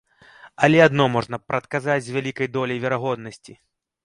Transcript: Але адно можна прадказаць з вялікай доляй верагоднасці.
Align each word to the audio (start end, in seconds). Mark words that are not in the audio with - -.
Але 0.67 0.79
адно 0.85 1.05
можна 1.15 1.39
прадказаць 1.49 1.99
з 2.07 2.17
вялікай 2.17 2.47
доляй 2.57 2.81
верагоднасці. 2.89 3.53